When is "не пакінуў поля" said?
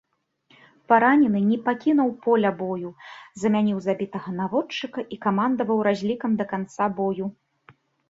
1.49-2.51